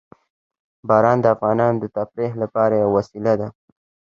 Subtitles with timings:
[0.87, 3.47] باران د افغانانو د تفریح لپاره یوه وسیله ده.